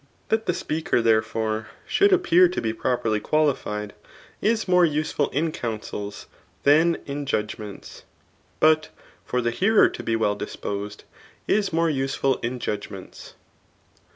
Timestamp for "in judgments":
7.05-8.01, 12.37-13.35